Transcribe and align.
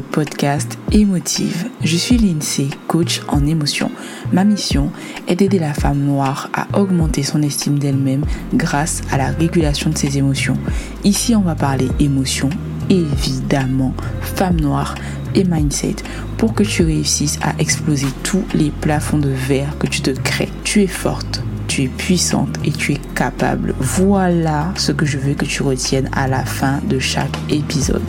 podcast 0.00 0.78
Émotive. 0.90 1.66
Je 1.82 1.96
suis 1.96 2.16
Lindsay, 2.16 2.68
coach 2.88 3.20
en 3.28 3.46
émotion. 3.46 3.90
Ma 4.32 4.44
mission 4.44 4.90
est 5.28 5.36
d'aider 5.36 5.58
la 5.58 5.74
femme 5.74 6.00
noire 6.00 6.48
à 6.54 6.78
augmenter 6.78 7.22
son 7.22 7.42
estime 7.42 7.78
d'elle-même 7.78 8.24
grâce 8.54 9.02
à 9.10 9.18
la 9.18 9.28
régulation 9.28 9.90
de 9.90 9.98
ses 9.98 10.18
émotions. 10.18 10.56
Ici, 11.04 11.36
on 11.36 11.42
va 11.42 11.54
parler 11.54 11.88
émotion, 12.00 12.48
évidemment, 12.88 13.94
femme 14.20 14.60
noire 14.60 14.94
et 15.34 15.44
mindset 15.44 15.96
pour 16.38 16.54
que 16.54 16.62
tu 16.62 16.82
réussisses 16.82 17.38
à 17.42 17.54
exploser 17.58 18.08
tous 18.22 18.44
les 18.54 18.70
plafonds 18.70 19.18
de 19.18 19.30
verre 19.30 19.76
que 19.78 19.86
tu 19.86 20.00
te 20.00 20.10
crées. 20.10 20.50
Tu 20.64 20.82
es 20.82 20.86
forte 20.86 21.42
tu 21.68 21.84
es 21.84 21.88
puissante 21.88 22.58
et 22.66 22.70
tu 22.70 22.92
es 22.92 23.00
capable. 23.14 23.74
Voilà 23.78 24.74
ce 24.76 24.92
que 24.92 25.06
je 25.06 25.16
veux 25.16 25.32
que 25.32 25.46
tu 25.46 25.62
retiennes 25.62 26.10
à 26.12 26.28
la 26.28 26.44
fin 26.44 26.80
de 26.86 26.98
chaque 26.98 27.34
épisode. 27.48 28.02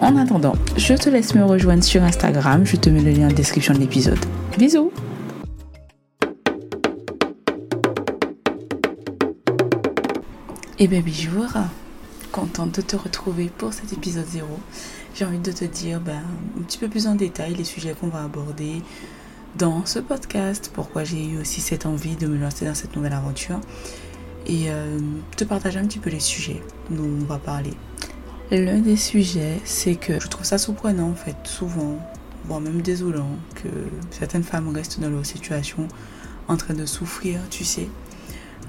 En 0.00 0.16
attendant, 0.16 0.54
je 0.76 0.94
te 0.94 1.08
laisse 1.08 1.34
me 1.34 1.42
rejoindre 1.42 1.82
sur 1.82 2.02
Instagram. 2.02 2.66
Je 2.66 2.76
te 2.76 2.90
mets 2.90 3.00
le 3.00 3.12
lien 3.12 3.28
en 3.28 3.32
description 3.32 3.72
de 3.72 3.78
l'épisode. 3.78 4.18
Bisous 4.58 4.92
Et 10.78 10.86
bien 10.88 11.00
bonjour, 11.00 11.46
contente 12.30 12.76
de 12.76 12.82
te 12.82 12.96
retrouver 12.96 13.50
pour 13.56 13.72
cet 13.72 13.94
épisode 13.94 14.26
0. 14.26 14.46
J'ai 15.14 15.24
envie 15.24 15.38
de 15.38 15.52
te 15.52 15.64
dire 15.64 16.00
ben, 16.00 16.22
un 16.58 16.62
petit 16.62 16.76
peu 16.76 16.88
plus 16.88 17.06
en 17.06 17.14
détail 17.14 17.54
les 17.54 17.64
sujets 17.64 17.94
qu'on 17.98 18.08
va 18.08 18.24
aborder, 18.24 18.82
dans 19.56 19.86
ce 19.86 19.98
podcast, 19.98 20.70
pourquoi 20.74 21.04
j'ai 21.04 21.24
eu 21.24 21.40
aussi 21.40 21.62
cette 21.62 21.86
envie 21.86 22.16
de 22.16 22.26
me 22.26 22.36
lancer 22.36 22.66
dans 22.66 22.74
cette 22.74 22.94
nouvelle 22.94 23.14
aventure 23.14 23.58
et 24.46 24.66
euh, 24.68 24.98
te 25.34 25.44
partager 25.44 25.78
un 25.78 25.86
petit 25.86 25.98
peu 25.98 26.10
les 26.10 26.20
sujets 26.20 26.62
dont 26.90 27.04
on 27.04 27.24
va 27.24 27.38
parler. 27.38 27.72
L'un 28.52 28.78
des 28.78 28.96
sujets, 28.96 29.60
c'est 29.64 29.96
que 29.96 30.20
je 30.20 30.28
trouve 30.28 30.44
ça 30.44 30.56
surprenant 30.56 31.08
en 31.08 31.14
fait, 31.14 31.36
souvent, 31.42 31.98
voire 32.44 32.60
même 32.60 32.80
désolant, 32.80 33.30
que 33.56 33.68
certaines 34.12 34.44
femmes 34.44 34.68
restent 34.68 35.00
dans 35.00 35.10
leur 35.10 35.26
situation 35.26 35.88
en 36.46 36.56
train 36.56 36.74
de 36.74 36.86
souffrir, 36.86 37.40
tu 37.50 37.64
sais, 37.64 37.88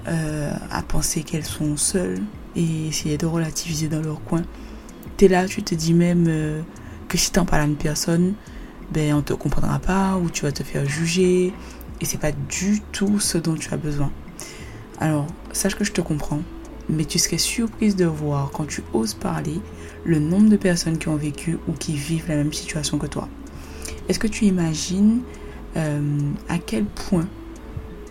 euh, 0.08 0.52
à 0.72 0.82
penser 0.82 1.22
qu'elles 1.22 1.44
sont 1.44 1.76
seules 1.76 2.20
et 2.56 2.88
essayer 2.88 3.18
de 3.18 3.26
relativiser 3.26 3.86
dans 3.86 4.00
leur 4.00 4.20
coin. 4.24 4.42
T'es 5.16 5.28
là, 5.28 5.46
tu 5.46 5.62
te 5.62 5.76
dis 5.76 5.94
même 5.94 6.26
euh, 6.26 6.60
que 7.06 7.16
si 7.16 7.30
t'en 7.30 7.44
parles 7.44 7.62
à 7.62 7.66
une 7.66 7.76
personne, 7.76 8.34
ben 8.92 9.14
on 9.14 9.22
te 9.22 9.32
comprendra 9.32 9.78
pas 9.78 10.16
ou 10.16 10.28
tu 10.28 10.42
vas 10.42 10.50
te 10.50 10.64
faire 10.64 10.88
juger 10.88 11.52
et 12.00 12.04
c'est 12.04 12.18
pas 12.18 12.32
du 12.32 12.80
tout 12.90 13.20
ce 13.20 13.38
dont 13.38 13.54
tu 13.54 13.72
as 13.72 13.76
besoin. 13.76 14.10
Alors, 14.98 15.28
sache 15.52 15.76
que 15.76 15.84
je 15.84 15.92
te 15.92 16.00
comprends, 16.00 16.40
mais 16.88 17.04
tu 17.04 17.18
serais 17.18 17.38
surprise 17.38 17.96
de 17.96 18.04
voir 18.04 18.50
quand 18.50 18.66
tu 18.66 18.82
oses 18.92 19.14
parler 19.14 19.60
le 20.04 20.18
nombre 20.18 20.48
de 20.48 20.56
personnes 20.56 20.98
qui 20.98 21.08
ont 21.08 21.16
vécu 21.16 21.58
ou 21.68 21.72
qui 21.72 21.94
vivent 21.94 22.28
la 22.28 22.36
même 22.36 22.52
situation 22.52 22.98
que 22.98 23.06
toi. 23.06 23.28
Est-ce 24.08 24.18
que 24.18 24.26
tu 24.26 24.46
imagines 24.46 25.20
euh, 25.76 26.18
à 26.48 26.58
quel 26.58 26.84
point 26.84 27.28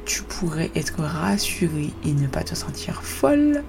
tu 0.05 0.23
pourrais 0.23 0.71
être 0.75 1.01
rassurée 1.01 1.91
et 2.05 2.13
ne 2.13 2.27
pas 2.27 2.43
te 2.43 2.55
sentir 2.55 3.03
folle 3.03 3.63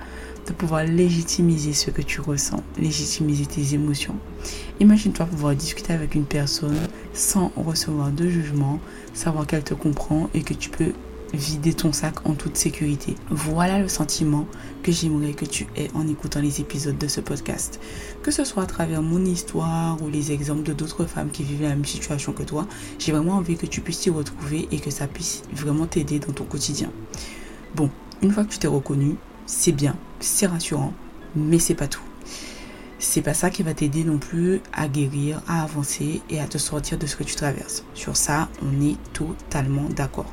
de 0.47 0.53
pouvoir 0.53 0.85
légitimiser 0.85 1.73
ce 1.73 1.91
que 1.91 2.03
tu 2.03 2.21
ressens, 2.21 2.63
légitimiser 2.79 3.47
tes 3.47 3.75
émotions? 3.75 4.15
Imagine-toi 4.81 5.27
pouvoir 5.27 5.55
discuter 5.55 5.93
avec 5.93 6.15
une 6.15 6.25
personne 6.25 6.77
sans 7.13 7.51
recevoir 7.57 8.13
de 8.13 8.29
jugement, 8.29 8.79
savoir 9.15 9.47
qu'elle 9.47 9.65
te 9.65 9.75
comprend 9.75 10.29
et 10.35 10.43
que 10.43 10.55
tu 10.55 10.69
peux 10.69 10.93
vider 11.35 11.75
ton 11.75 11.93
sac 11.93 12.27
en 12.27 12.35
toute 12.35 12.57
sécurité. 12.57 13.15
Voilà 13.31 13.79
le 13.81 13.89
sentiment 13.89 14.47
que 14.83 14.93
j'aimerais 14.93 15.33
que 15.33 15.45
tu 15.45 15.67
aies 15.77 15.91
en 15.95 16.07
écoutant 16.09 16.41
les 16.41 16.61
épisodes 16.61 16.97
de 16.97 17.09
ce 17.09 17.21
podcast. 17.21 17.81
Que 18.23 18.31
ce 18.31 18.45
soit 18.45 18.63
à 18.63 18.67
travers 18.67 19.03
mon 19.03 19.25
histoire 19.25 20.01
ou 20.03 20.09
les 20.09 20.33
exemples 20.33 20.63
de 20.63 20.73
d'autres 20.73 21.05
femmes 21.05 21.31
qui 21.31 21.43
vivent 21.43 21.63
la 21.63 21.71
même 21.71 21.85
situation 21.85 22.33
que 22.33 22.43
toi, 22.43 22.67
j'ai 22.99 23.13
vraiment 23.13 23.35
envie 23.35 23.57
que 23.57 23.67
tu 23.67 23.81
puisses 23.81 24.01
t'y 24.01 24.11
retrouver 24.11 24.69
et 24.71 24.81
que 24.81 24.91
ça 24.91 25.07
puisse 25.07 25.43
vraiment 25.53 25.87
t'aider 25.87 26.19
dans 26.19 26.33
ton 26.33 26.45
quotidien. 26.45 26.91
Bon, 27.75 27.91
une 28.23 28.33
fois 28.33 28.45
que 28.45 28.51
tu 28.51 28.59
t'es 28.59 28.69
reconnu, 28.69 29.17
c'est 29.47 29.73
bien, 29.73 29.97
c'est 30.21 30.47
rassurant, 30.47 30.95
mais 31.37 31.59
c'est 31.59 31.75
pas 31.75 31.89
tout. 31.89 32.03
C'est 33.01 33.23
pas 33.23 33.35
ça 33.35 33.51
qui 33.51 33.63
va 33.63 33.75
t'aider 33.75 34.03
non 34.03 34.19
plus 34.19 34.61
à 34.73 34.89
guérir, 34.89 35.41
à 35.47 35.63
avancer 35.63 36.21
et 36.31 36.41
à 36.41 36.47
te 36.47 36.59
sortir 36.59 36.99
de 36.99 37.07
ce 37.07 37.15
que 37.15 37.23
tu 37.23 37.37
traverses. 37.37 37.85
Sur 37.95 38.17
ça, 38.17 38.49
on 38.61 38.85
est 38.85 38.97
totalement 39.13 39.89
d'accord. 39.89 40.33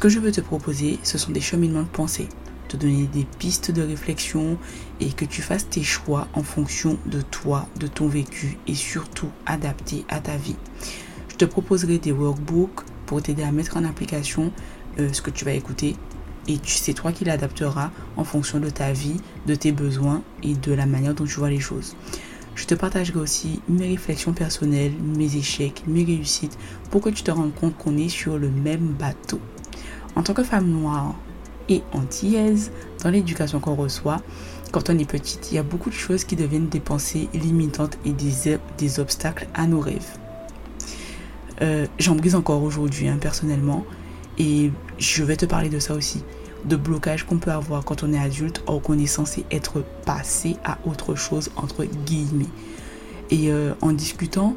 Ce 0.00 0.02
que 0.06 0.08
je 0.08 0.18
veux 0.18 0.32
te 0.32 0.40
proposer, 0.40 0.98
ce 1.02 1.18
sont 1.18 1.30
des 1.30 1.42
cheminements 1.42 1.82
de 1.82 1.86
pensée, 1.86 2.26
te 2.68 2.78
donner 2.78 3.06
des 3.12 3.26
pistes 3.38 3.70
de 3.70 3.82
réflexion 3.82 4.56
et 4.98 5.12
que 5.12 5.26
tu 5.26 5.42
fasses 5.42 5.68
tes 5.68 5.82
choix 5.82 6.26
en 6.32 6.42
fonction 6.42 6.96
de 7.04 7.20
toi, 7.20 7.68
de 7.78 7.86
ton 7.86 8.08
vécu 8.08 8.56
et 8.66 8.74
surtout 8.74 9.28
adapté 9.44 10.06
à 10.08 10.20
ta 10.20 10.38
vie. 10.38 10.56
Je 11.28 11.36
te 11.36 11.44
proposerai 11.44 11.98
des 11.98 12.12
workbooks 12.12 12.80
pour 13.04 13.20
t'aider 13.20 13.42
à 13.42 13.52
mettre 13.52 13.76
en 13.76 13.84
application 13.84 14.52
euh, 14.98 15.12
ce 15.12 15.20
que 15.20 15.28
tu 15.28 15.44
vas 15.44 15.52
écouter 15.52 15.96
et 16.48 16.56
c'est 16.64 16.94
toi 16.94 17.12
qui 17.12 17.26
l'adapteras 17.26 17.90
en 18.16 18.24
fonction 18.24 18.58
de 18.58 18.70
ta 18.70 18.94
vie, 18.94 19.20
de 19.44 19.54
tes 19.54 19.72
besoins 19.72 20.22
et 20.42 20.54
de 20.54 20.72
la 20.72 20.86
manière 20.86 21.12
dont 21.12 21.26
tu 21.26 21.34
vois 21.34 21.50
les 21.50 21.60
choses. 21.60 21.94
Je 22.54 22.64
te 22.64 22.74
partagerai 22.74 23.18
aussi 23.18 23.60
mes 23.68 23.88
réflexions 23.88 24.32
personnelles, 24.32 24.94
mes 24.98 25.36
échecs, 25.36 25.82
mes 25.86 26.04
réussites 26.04 26.56
pour 26.90 27.02
que 27.02 27.10
tu 27.10 27.22
te 27.22 27.30
rendes 27.30 27.54
compte 27.54 27.76
qu'on 27.76 27.98
est 27.98 28.08
sur 28.08 28.38
le 28.38 28.48
même 28.48 28.94
bateau. 28.98 29.40
En 30.20 30.22
tant 30.22 30.34
que 30.34 30.44
femme 30.44 30.66
noire 30.66 31.14
et 31.70 31.80
antillaise, 31.92 32.72
dans 33.02 33.08
l'éducation 33.08 33.58
qu'on 33.58 33.74
reçoit, 33.74 34.20
quand 34.70 34.90
on 34.90 34.98
est 34.98 35.10
petite, 35.10 35.50
il 35.50 35.54
y 35.54 35.58
a 35.58 35.62
beaucoup 35.62 35.88
de 35.88 35.94
choses 35.94 36.24
qui 36.24 36.36
deviennent 36.36 36.68
des 36.68 36.78
pensées 36.78 37.30
limitantes 37.32 37.96
et 38.04 38.12
des, 38.12 39.00
obstacles 39.00 39.48
à 39.54 39.66
nos 39.66 39.80
rêves. 39.80 40.18
Euh, 41.62 41.86
J'en 41.98 42.16
brise 42.16 42.34
encore 42.34 42.62
aujourd'hui, 42.62 43.08
hein, 43.08 43.16
personnellement. 43.18 43.86
Et 44.36 44.70
je 44.98 45.24
vais 45.24 45.36
te 45.36 45.46
parler 45.46 45.70
de 45.70 45.78
ça 45.78 45.94
aussi, 45.94 46.22
de 46.66 46.76
blocage 46.76 47.24
qu'on 47.24 47.38
peut 47.38 47.52
avoir 47.52 47.82
quand 47.86 48.02
on 48.02 48.12
est 48.12 48.20
adulte 48.20 48.62
ou 48.68 48.78
qu'on 48.78 48.98
est 48.98 49.06
censé 49.06 49.46
être 49.50 49.82
passé 50.04 50.56
à 50.66 50.76
autre 50.84 51.14
chose, 51.14 51.50
entre 51.56 51.86
guillemets. 51.86 52.44
Et 53.30 53.50
euh, 53.50 53.72
en 53.80 53.92
discutant, 53.92 54.54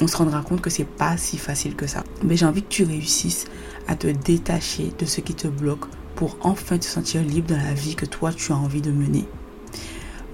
on 0.00 0.06
se 0.06 0.16
rendra 0.16 0.42
compte 0.42 0.60
que 0.60 0.70
c'est 0.70 0.84
pas 0.84 1.16
si 1.16 1.38
facile 1.38 1.74
que 1.74 1.86
ça. 1.86 2.04
Mais 2.22 2.36
j'ai 2.36 2.46
envie 2.46 2.62
que 2.62 2.68
tu 2.68 2.84
réussisses 2.84 3.46
à 3.88 3.96
te 3.96 4.06
détacher 4.06 4.92
de 4.98 5.04
ce 5.04 5.20
qui 5.20 5.34
te 5.34 5.48
bloque 5.48 5.86
pour 6.14 6.36
enfin 6.40 6.78
te 6.78 6.84
sentir 6.84 7.22
libre 7.22 7.48
dans 7.48 7.62
la 7.62 7.74
vie 7.74 7.94
que 7.94 8.06
toi 8.06 8.32
tu 8.32 8.52
as 8.52 8.56
envie 8.56 8.82
de 8.82 8.90
mener. 8.90 9.24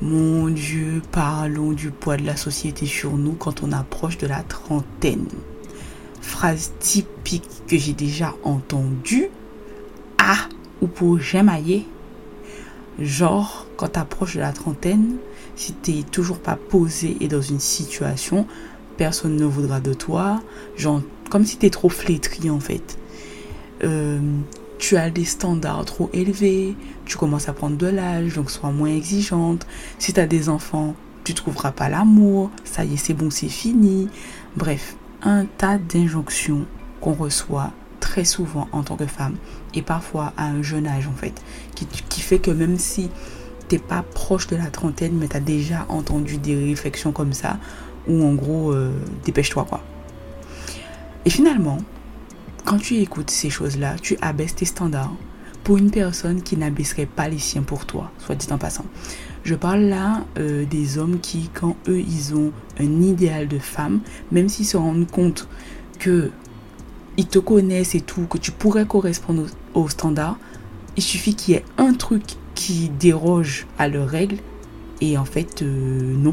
Mon 0.01 0.49
Dieu, 0.49 1.01
parlons 1.13 1.73
du 1.73 1.91
poids 1.91 2.17
de 2.17 2.27
la 2.27 2.37
société 2.37 2.87
sur 2.87 3.17
nous 3.17 3.33
quand 3.33 3.63
on 3.63 3.73
approche 3.73 4.19
de 4.19 4.27
la 4.27 4.43
trentaine 4.43 5.29
phrase 6.23 6.73
typique 6.79 7.49
que 7.67 7.77
j'ai 7.77 7.93
déjà 7.93 8.35
entendue. 8.45 9.29
Ah, 10.19 10.49
ou 10.81 10.87
pour 10.87 11.19
j'aimailler. 11.19 11.87
Genre, 12.99 13.67
quand 13.77 13.91
tu 13.91 13.99
approches 13.99 14.35
de 14.35 14.41
la 14.41 14.53
trentaine, 14.53 15.17
si 15.57 15.75
tu 15.75 16.05
toujours 16.05 16.39
pas 16.39 16.57
posé 16.57 17.17
et 17.21 17.29
dans 17.29 17.41
une 17.41 17.61
situation, 17.61 18.47
personne 18.97 19.37
ne 19.37 19.45
voudra 19.45 19.81
de 19.81 19.95
toi. 19.95 20.41
Genre, 20.77 21.03
comme 21.31 21.45
si 21.45 21.57
tu 21.57 21.67
es 21.67 21.71
trop 21.71 21.89
flétri 21.89 22.51
en 22.51 22.61
fait. 22.61 22.99
Euh, 23.85 24.21
tu 24.79 24.97
as 24.97 25.11
des 25.11 25.25
standards 25.25 25.85
trop 25.85 26.11
élevés, 26.13 26.75
tu 27.05 27.17
commences 27.17 27.49
à 27.49 27.53
prendre 27.53 27.77
de 27.77 27.87
l'âge, 27.87 28.35
donc 28.35 28.51
sois 28.51 28.73
moins 28.73 28.89
exigeante. 28.89 29.67
Si 29.99 30.13
tu 30.13 30.19
as 30.19 30.27
des 30.27 30.49
enfants, 30.49 30.97
tu 31.25 31.35
trouveras 31.35 31.71
pas 31.71 31.89
l'amour, 31.89 32.51
ça 32.65 32.85
y 32.85 32.95
est, 32.95 32.97
c'est 32.97 33.15
bon, 33.15 33.31
c'est 33.31 33.49
fini. 33.49 34.09
Bref, 34.57 34.97
un 35.23 35.45
tas 35.45 35.79
d'injonctions 35.79 36.67
qu'on 37.01 37.13
reçoit 37.13 37.71
très 38.01 38.25
souvent 38.25 38.69
en 38.73 38.83
tant 38.83 38.97
que 38.97 39.07
femme 39.07 39.37
et 39.75 39.83
parfois 39.83 40.33
à 40.37 40.47
un 40.47 40.63
jeune 40.63 40.87
âge 40.87 41.07
en 41.07 41.15
fait 41.15 41.41
qui, 41.75 42.21
fait 42.21 42.41
que 42.41 42.51
même 42.51 42.77
si 42.77 43.09
t'es 43.69 43.79
pas 43.79 44.03
proche 44.03 44.49
de 44.49 44.57
la 44.57 44.67
trentaine 44.67 45.13
mais 45.15 45.29
tu 45.29 45.37
as 45.37 45.41
déjà 45.41 45.87
entendu 45.89 46.39
des 46.39 46.57
réflexions 46.57 47.13
comme 47.13 47.33
ça 47.33 47.59
ou 48.09 48.25
en 48.25 48.35
gros 48.35 48.73
euh, 48.73 48.93
dépêche-toi 49.25 49.67
quoi. 49.69 49.83
Et 51.25 51.31
finalement 51.31 51.79
quand 52.65 52.79
tu 52.79 52.97
écoutes 52.97 53.31
ces 53.31 53.51
choses 53.51 53.79
là 53.79 53.97
tu 54.01 54.17
abaisses 54.21 54.55
tes 54.55 54.65
standards 54.65 55.15
pour 55.65 55.79
une 55.79 55.91
personne 55.91 56.43
qui 56.43 56.57
n'abaisserait 56.57 57.07
pas 57.07 57.29
les 57.29 57.39
siens 57.39 57.63
pour 57.63 57.87
toi 57.87 58.11
soit 58.19 58.35
dit 58.35 58.53
en 58.53 58.59
passant. 58.59 58.85
Je 59.45 59.57
parle 59.57 59.81
là 59.81 60.25
euh, 60.39 60.65
des 60.65 60.99
hommes 60.99 61.19
qui, 61.19 61.51
quand 61.53 61.77
eux, 61.89 61.99
ils 61.99 62.35
ont 62.35 62.53
un 62.79 63.03
idéal 63.03 63.49
de 63.49 63.59
femme, 63.59 64.01
même 64.31 64.49
s'ils 64.49 64.67
se 64.67 64.77
rendent 64.77 65.11
compte 65.11 65.49
que 65.99 66.31
ils 67.17 67.27
te 67.27 67.39
connaissent 67.39 67.95
et 67.95 68.01
tout, 68.01 68.27
que 68.27 68.39
tu 68.39 68.53
pourrais 68.53 68.87
correspondre 68.87 69.47
aux, 69.75 69.89
standards, 69.89 70.39
il 70.97 71.03
suffit 71.03 71.35
qu'il 71.35 71.55
y 71.55 71.57
ait 71.59 71.65
un 71.77 71.93
truc 71.93 72.23
qui 72.55 72.89
déroge 72.89 73.67
à 73.79 73.89
leurs 73.89 74.09
règles 74.09 74.39
et 75.01 75.19
en 75.19 75.25
fait, 75.25 75.63
euh, 75.63 76.15
non, 76.17 76.33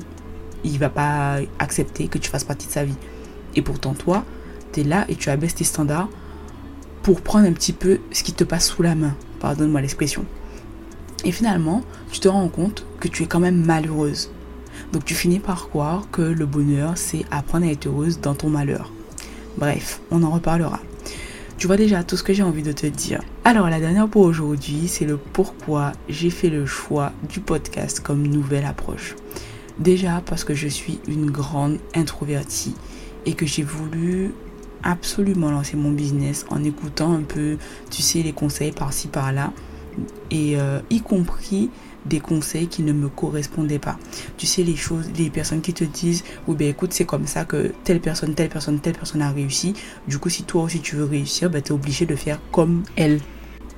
il 0.63 0.79
va 0.79 0.89
pas 0.89 1.37
accepter 1.59 2.07
que 2.07 2.17
tu 2.17 2.29
fasses 2.29 2.43
partie 2.43 2.67
de 2.67 2.71
sa 2.71 2.85
vie. 2.85 2.97
Et 3.55 3.61
pourtant, 3.61 3.93
toi, 3.93 4.23
tu 4.73 4.81
es 4.81 4.83
là 4.83 5.05
et 5.09 5.15
tu 5.15 5.29
abaisses 5.29 5.55
tes 5.55 5.63
standards 5.63 6.09
pour 7.03 7.21
prendre 7.21 7.47
un 7.47 7.53
petit 7.53 7.73
peu 7.73 7.99
ce 8.11 8.23
qui 8.23 8.33
te 8.33 8.43
passe 8.43 8.67
sous 8.67 8.83
la 8.83 8.95
main. 8.95 9.15
Pardonne-moi 9.39 9.81
l'expression. 9.81 10.25
Et 11.25 11.31
finalement, 11.31 11.83
tu 12.11 12.19
te 12.19 12.27
rends 12.27 12.47
compte 12.47 12.85
que 12.99 13.07
tu 13.07 13.23
es 13.23 13.25
quand 13.25 13.39
même 13.39 13.65
malheureuse. 13.65 14.31
Donc 14.93 15.05
tu 15.05 15.13
finis 15.13 15.39
par 15.39 15.69
croire 15.69 16.07
que 16.11 16.21
le 16.21 16.45
bonheur, 16.45 16.93
c'est 16.95 17.25
apprendre 17.31 17.65
à 17.65 17.71
être 17.71 17.87
heureuse 17.87 18.21
dans 18.21 18.35
ton 18.35 18.49
malheur. 18.49 18.91
Bref, 19.57 20.01
on 20.11 20.23
en 20.23 20.29
reparlera. 20.29 20.79
Tu 21.57 21.67
vois 21.67 21.75
déjà 21.75 22.03
tout 22.03 22.15
ce 22.15 22.23
que 22.23 22.33
j'ai 22.33 22.43
envie 22.43 22.63
de 22.63 22.71
te 22.71 22.85
dire. 22.85 23.21
Alors 23.43 23.69
la 23.69 23.81
dernière 23.81 24.07
pour 24.07 24.21
aujourd'hui, 24.21 24.87
c'est 24.87 25.05
le 25.05 25.17
pourquoi 25.17 25.91
j'ai 26.07 26.29
fait 26.29 26.49
le 26.49 26.65
choix 26.65 27.11
du 27.27 27.41
podcast 27.41 27.99
comme 27.99 28.25
nouvelle 28.25 28.63
approche. 28.63 29.15
Déjà 29.79 30.21
parce 30.25 30.43
que 30.43 30.53
je 30.53 30.67
suis 30.67 30.99
une 31.07 31.31
grande 31.31 31.77
introvertie 31.95 32.75
et 33.25 33.33
que 33.33 33.45
j'ai 33.45 33.63
voulu 33.63 34.33
absolument 34.83 35.51
lancer 35.51 35.77
mon 35.77 35.91
business 35.91 36.45
en 36.49 36.63
écoutant 36.63 37.13
un 37.13 37.21
peu, 37.21 37.57
tu 37.89 38.01
sais, 38.01 38.21
les 38.21 38.33
conseils 38.33 38.71
par-ci 38.71 39.07
par-là 39.07 39.51
et 40.31 40.59
euh, 40.59 40.79
y 40.89 41.01
compris 41.01 41.69
des 42.05 42.19
conseils 42.19 42.67
qui 42.67 42.83
ne 42.83 42.93
me 42.93 43.09
correspondaient 43.09 43.79
pas. 43.79 43.97
Tu 44.37 44.45
sais, 44.45 44.63
les 44.63 44.75
choses, 44.75 45.09
les 45.17 45.29
personnes 45.29 45.61
qui 45.61 45.73
te 45.73 45.83
disent, 45.83 46.23
oui, 46.47 46.55
ben 46.57 46.67
écoute, 46.69 46.93
c'est 46.93 47.05
comme 47.05 47.27
ça 47.27 47.45
que 47.45 47.73
telle 47.83 47.99
personne, 47.99 48.35
telle 48.35 48.49
personne, 48.49 48.79
telle 48.79 48.93
personne 48.93 49.21
a 49.21 49.31
réussi. 49.31 49.73
Du 50.07 50.17
coup, 50.17 50.29
si 50.29 50.43
toi 50.43 50.63
aussi 50.63 50.79
tu 50.79 50.95
veux 50.95 51.05
réussir, 51.05 51.49
ben, 51.49 51.61
tu 51.61 51.69
es 51.69 51.71
obligé 51.71 52.05
de 52.05 52.15
faire 52.15 52.39
comme 52.51 52.83
elle. 52.95 53.19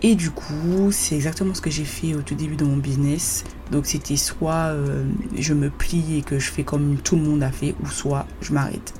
Et 0.03 0.15
du 0.15 0.31
coup, 0.31 0.91
c'est 0.91 1.15
exactement 1.15 1.53
ce 1.53 1.61
que 1.61 1.69
j'ai 1.69 1.85
fait 1.85 2.15
au 2.15 2.21
tout 2.21 2.33
début 2.33 2.55
de 2.55 2.63
mon 2.63 2.77
business. 2.77 3.43
Donc, 3.71 3.85
c'était 3.85 4.15
soit 4.15 4.71
euh, 4.71 5.05
je 5.37 5.53
me 5.53 5.69
plie 5.69 6.17
et 6.17 6.21
que 6.23 6.39
je 6.39 6.49
fais 6.49 6.63
comme 6.63 6.97
tout 6.97 7.15
le 7.15 7.21
monde 7.21 7.43
a 7.43 7.51
fait, 7.51 7.75
ou 7.83 7.87
soit 7.87 8.25
je 8.41 8.51
m'arrête. 8.51 8.93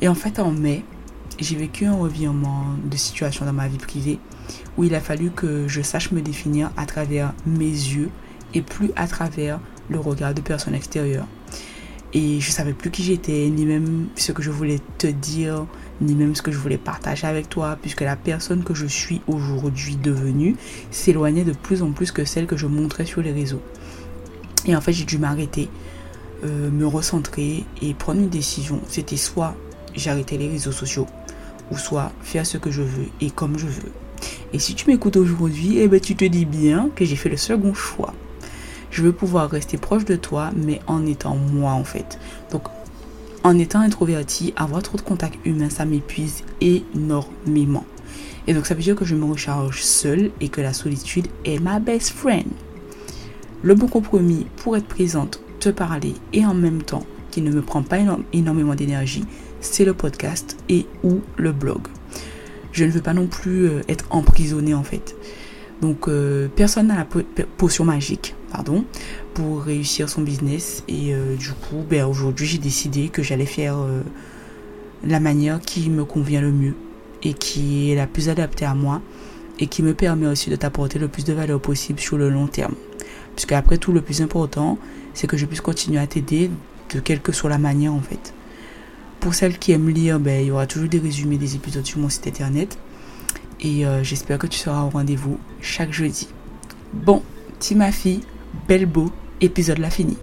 Et 0.00 0.08
en 0.08 0.14
fait, 0.14 0.40
en 0.40 0.50
mai, 0.50 0.84
j'ai 1.38 1.54
vécu 1.54 1.86
un 1.86 1.94
revirement 1.94 2.64
de 2.84 2.96
situation 2.96 3.46
dans 3.46 3.52
ma 3.52 3.68
vie 3.68 3.78
privée 3.78 4.18
où 4.76 4.84
il 4.84 4.94
a 4.94 5.00
fallu 5.00 5.30
que 5.30 5.68
je 5.68 5.80
sache 5.80 6.10
me 6.10 6.20
définir 6.20 6.70
à 6.76 6.86
travers 6.86 7.32
mes 7.46 7.64
yeux 7.64 8.10
et 8.54 8.62
plus 8.62 8.90
à 8.96 9.06
travers 9.06 9.60
le 9.88 9.98
regard 9.98 10.34
de 10.34 10.40
personnes 10.40 10.74
extérieures. 10.74 11.26
Et 12.14 12.40
je 12.40 12.50
savais 12.50 12.72
plus 12.72 12.90
qui 12.90 13.02
j'étais, 13.02 13.48
ni 13.50 13.64
même 13.64 14.06
ce 14.16 14.32
que 14.32 14.42
je 14.42 14.50
voulais 14.50 14.80
te 14.98 15.06
dire, 15.06 15.66
ni 16.00 16.14
même 16.14 16.34
ce 16.34 16.42
que 16.42 16.52
je 16.52 16.58
voulais 16.58 16.78
partager 16.78 17.26
avec 17.26 17.48
toi, 17.48 17.78
puisque 17.80 18.02
la 18.02 18.16
personne 18.16 18.62
que 18.64 18.74
je 18.74 18.86
suis 18.86 19.20
aujourd'hui 19.26 19.96
devenue 19.96 20.56
s'éloignait 20.90 21.44
de 21.44 21.52
plus 21.52 21.82
en 21.82 21.92
plus 21.92 22.12
que 22.12 22.24
celle 22.24 22.46
que 22.46 22.56
je 22.56 22.66
montrais 22.66 23.06
sur 23.06 23.22
les 23.22 23.32
réseaux. 23.32 23.62
Et 24.66 24.74
en 24.74 24.80
fait, 24.80 24.92
j'ai 24.92 25.04
dû 25.04 25.18
m'arrêter, 25.18 25.68
euh, 26.44 26.70
me 26.70 26.86
recentrer 26.86 27.64
et 27.80 27.94
prendre 27.94 28.20
une 28.20 28.28
décision. 28.28 28.80
C'était 28.88 29.16
soit 29.16 29.54
j'arrêtais 29.94 30.36
les 30.36 30.48
réseaux 30.48 30.72
sociaux, 30.72 31.06
ou 31.70 31.78
soit 31.78 32.12
faire 32.22 32.46
ce 32.46 32.58
que 32.58 32.70
je 32.70 32.82
veux 32.82 33.06
et 33.20 33.30
comme 33.30 33.58
je 33.58 33.66
veux. 33.66 33.92
Et 34.52 34.58
si 34.58 34.74
tu 34.74 34.88
m'écoutes 34.88 35.16
aujourd'hui, 35.16 35.78
eh 35.78 35.88
ben, 35.88 36.00
tu 36.00 36.14
te 36.14 36.24
dis 36.24 36.44
bien 36.44 36.90
que 36.94 37.04
j'ai 37.04 37.16
fait 37.16 37.28
le 37.28 37.36
second 37.36 37.74
choix. 37.74 38.14
Je 38.90 39.02
veux 39.02 39.12
pouvoir 39.12 39.50
rester 39.50 39.76
proche 39.76 40.04
de 40.04 40.16
toi, 40.16 40.50
mais 40.56 40.80
en 40.86 41.04
étant 41.04 41.36
moi 41.36 41.72
en 41.72 41.84
fait. 41.84 42.18
Donc, 42.50 42.62
en 43.46 43.60
étant 43.60 43.78
introverti, 43.78 44.52
avoir 44.56 44.82
trop 44.82 44.98
de 44.98 45.02
contact 45.02 45.38
humain, 45.46 45.70
ça 45.70 45.84
m'épuise 45.84 46.42
énormément. 46.60 47.84
Et 48.48 48.54
donc, 48.54 48.66
ça 48.66 48.74
veut 48.74 48.82
dire 48.82 48.96
que 48.96 49.04
je 49.04 49.14
me 49.14 49.24
recharge 49.24 49.82
seule 49.82 50.32
et 50.40 50.48
que 50.48 50.60
la 50.60 50.72
solitude 50.72 51.28
est 51.44 51.60
ma 51.60 51.78
best 51.78 52.10
friend. 52.10 52.48
Le 53.62 53.76
bon 53.76 53.86
compromis 53.86 54.48
pour 54.56 54.76
être 54.76 54.88
présente, 54.88 55.40
te 55.60 55.68
parler 55.68 56.14
et 56.32 56.44
en 56.44 56.54
même 56.54 56.82
temps 56.82 57.06
qui 57.30 57.40
ne 57.40 57.52
me 57.52 57.62
prend 57.62 57.84
pas 57.84 57.98
énormément 58.32 58.74
d'énergie, 58.74 59.24
c'est 59.60 59.84
le 59.84 59.94
podcast 59.94 60.56
et 60.68 60.86
ou 61.04 61.20
le 61.36 61.52
blog. 61.52 61.82
Je 62.72 62.84
ne 62.84 62.90
veux 62.90 63.00
pas 63.00 63.14
non 63.14 63.28
plus 63.28 63.68
euh, 63.68 63.82
être 63.88 64.06
emprisonnée 64.10 64.74
en 64.74 64.82
fait. 64.82 65.14
Donc 65.82 66.08
euh, 66.08 66.48
personne 66.54 66.88
n'a 66.88 66.96
la 66.96 67.06
potion 67.56 67.84
magique, 67.84 68.34
pardon, 68.50 68.84
pour 69.34 69.62
réussir 69.62 70.08
son 70.08 70.22
business. 70.22 70.82
Et 70.88 71.14
euh, 71.14 71.36
du 71.36 71.50
coup, 71.50 71.84
ben, 71.88 72.06
aujourd'hui 72.06 72.46
j'ai 72.46 72.58
décidé 72.58 73.08
que 73.08 73.22
j'allais 73.22 73.46
faire 73.46 73.76
la 75.04 75.20
manière 75.20 75.60
qui 75.60 75.90
me 75.90 76.04
convient 76.04 76.40
le 76.40 76.52
mieux 76.52 76.74
et 77.22 77.34
qui 77.34 77.90
est 77.90 77.94
la 77.94 78.06
plus 78.06 78.28
adaptée 78.28 78.64
à 78.64 78.74
moi 78.74 79.00
et 79.58 79.66
qui 79.66 79.82
me 79.82 79.94
permet 79.94 80.26
aussi 80.26 80.50
de 80.50 80.56
t'apporter 80.56 80.98
le 80.98 81.08
plus 81.08 81.24
de 81.24 81.32
valeur 81.32 81.60
possible 81.60 82.00
sur 82.00 82.18
le 82.18 82.28
long 82.28 82.46
terme. 82.46 82.74
Puisque 83.34 83.52
après 83.52 83.78
tout, 83.78 83.92
le 83.92 84.00
plus 84.00 84.22
important, 84.22 84.78
c'est 85.14 85.26
que 85.26 85.36
je 85.36 85.46
puisse 85.46 85.60
continuer 85.60 85.98
à 85.98 86.06
t'aider 86.06 86.50
de 86.94 87.00
quelle 87.00 87.20
que 87.20 87.32
soit 87.32 87.50
la 87.50 87.58
manière 87.58 87.92
en 87.92 88.00
fait. 88.00 88.32
Pour 89.20 89.34
celles 89.34 89.58
qui 89.58 89.72
aiment 89.72 89.88
lire, 89.88 90.20
ben, 90.20 90.40
il 90.42 90.48
y 90.48 90.50
aura 90.50 90.66
toujours 90.66 90.88
des 90.88 90.98
résumés 90.98 91.38
des 91.38 91.56
épisodes 91.56 91.84
sur 91.84 91.98
mon 91.98 92.08
site 92.08 92.26
internet. 92.26 92.78
Et 93.60 93.86
euh, 93.86 94.02
j'espère 94.02 94.38
que 94.38 94.46
tu 94.46 94.58
seras 94.58 94.82
au 94.82 94.90
rendez-vous 94.90 95.38
chaque 95.60 95.92
jeudi. 95.92 96.28
Bon, 96.92 97.22
ti 97.58 97.74
ma 97.74 97.92
fille, 97.92 98.20
belle 98.68 98.86
beau, 98.86 99.10
épisode 99.40 99.78
la 99.78 99.90
fini. 99.90 100.16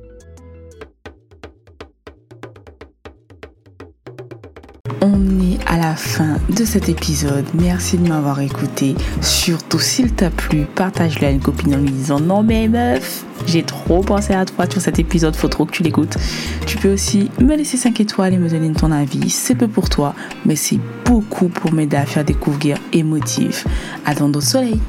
Fin 5.96 6.38
de 6.50 6.66
cet 6.66 6.90
épisode. 6.90 7.46
Merci 7.54 7.98
de 7.98 8.08
m'avoir 8.08 8.40
écouté. 8.40 8.96
Surtout 9.22 9.80
s'il 9.80 10.14
t'a 10.14 10.30
plu, 10.30 10.66
partage-le 10.76 11.28
à 11.28 11.30
une 11.32 11.40
copine 11.40 11.76
en 11.76 11.78
lui 11.78 11.92
disant 11.92 12.20
non 12.20 12.44
mais 12.44 12.68
meuf, 12.68 13.26
j'ai 13.46 13.64
trop 13.64 14.02
pensé 14.02 14.34
à 14.34 14.46
toi 14.46 14.70
sur 14.70 14.82
cet 14.82 15.00
épisode, 15.00 15.36
faut 15.36 15.48
trop 15.48 15.66
que 15.66 15.72
tu 15.72 15.84
l'écoutes. 15.84 16.18
Tu 16.66 16.78
peux 16.78 16.94
aussi 16.94 17.30
me 17.40 17.56
laisser 17.56 17.78
5 17.78 18.00
étoiles 18.00 18.34
et 18.34 18.38
me 18.38 18.50
donner 18.50 18.72
ton 18.72 18.92
avis. 18.92 19.30
C'est 19.30 19.56
peu 19.56 19.68
pour 19.68 19.90
toi, 19.90 20.16
mais 20.46 20.56
c'est 20.56 20.80
beaucoup 21.06 21.48
pour 21.48 21.74
m'aider 21.74 21.98
à 21.98 22.06
faire 22.06 22.24
découvrir 22.24 22.78
émotif. 22.94 23.66
À 24.06 24.14
dans 24.16 24.32
au 24.32 24.42
soleil. 24.42 24.80